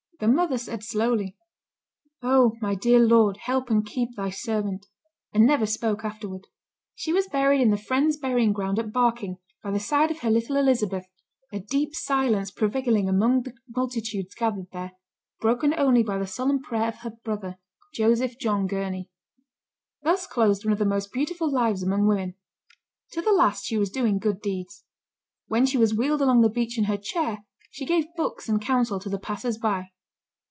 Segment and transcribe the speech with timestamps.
[0.19, 1.35] The mother said slowly,
[2.21, 2.55] "Oh!
[2.61, 4.85] my dear Lord, help and keep thy servant!"
[5.33, 6.45] and never spoke afterward.
[6.93, 10.29] She was buried in the Friends' burying ground at Barking, by the side of her
[10.29, 11.07] little Elizabeth,
[11.51, 14.91] a deep silence prevailing among the multitudes gathered there,
[15.39, 17.57] broken only by the solemn prayer of her brother,
[17.95, 19.09] Joseph John Gurney.
[20.03, 22.35] Thus closed one of the most beautiful lives among women.
[23.13, 24.83] To the last she was doing good deeds.
[25.47, 28.99] When she was wheeled along the beach in her chair, she gave books and counsel
[28.99, 29.89] to the passers by.